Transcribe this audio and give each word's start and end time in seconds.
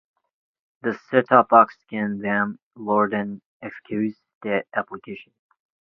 The 0.81 0.99
set-top 1.11 1.49
box 1.49 1.77
can 1.87 2.21
then 2.21 2.57
load 2.75 3.13
and 3.13 3.39
execute 3.61 4.15
the 4.41 4.63
application. 4.73 5.31